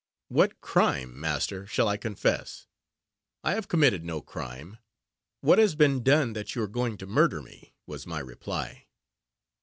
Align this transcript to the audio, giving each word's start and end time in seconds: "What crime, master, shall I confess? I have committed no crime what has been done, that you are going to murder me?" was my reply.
"What 0.29 0.61
crime, 0.61 1.19
master, 1.19 1.67
shall 1.67 1.87
I 1.87 1.95
confess? 1.95 2.65
I 3.43 3.51
have 3.53 3.67
committed 3.67 4.03
no 4.03 4.19
crime 4.19 4.79
what 5.41 5.59
has 5.59 5.75
been 5.75 6.01
done, 6.01 6.33
that 6.33 6.55
you 6.55 6.63
are 6.63 6.67
going 6.67 6.97
to 6.97 7.05
murder 7.05 7.39
me?" 7.39 7.75
was 7.85 8.07
my 8.07 8.17
reply. 8.17 8.87